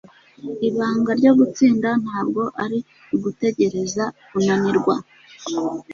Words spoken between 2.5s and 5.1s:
ari ugutekereza kunanirwa.